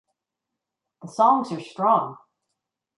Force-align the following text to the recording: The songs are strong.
The 1.03 1.09
songs 1.09 1.51
are 1.51 1.59
strong. 1.59 2.17